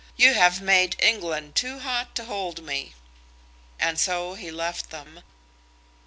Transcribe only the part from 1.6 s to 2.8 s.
hot to hold